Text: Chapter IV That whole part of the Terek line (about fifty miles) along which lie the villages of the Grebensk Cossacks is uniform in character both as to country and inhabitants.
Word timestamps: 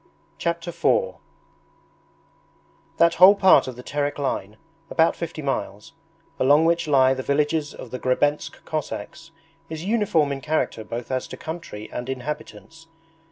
Chapter 0.39 0.69
IV 0.71 1.17
That 2.97 3.13
whole 3.17 3.35
part 3.35 3.67
of 3.67 3.75
the 3.75 3.83
Terek 3.83 4.17
line 4.17 4.57
(about 4.89 5.15
fifty 5.15 5.43
miles) 5.43 5.93
along 6.39 6.65
which 6.65 6.87
lie 6.87 7.13
the 7.13 7.21
villages 7.21 7.71
of 7.75 7.91
the 7.91 7.99
Grebensk 7.99 8.65
Cossacks 8.65 9.29
is 9.69 9.85
uniform 9.85 10.31
in 10.31 10.41
character 10.41 10.83
both 10.83 11.11
as 11.11 11.27
to 11.27 11.37
country 11.37 11.87
and 11.91 12.09
inhabitants. 12.09 12.87